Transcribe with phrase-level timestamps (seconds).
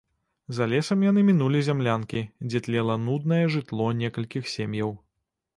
[0.59, 4.91] За лесам яны мінулі зямлянкі, дзе тлела нуднае жытло некалькіх сем'яў.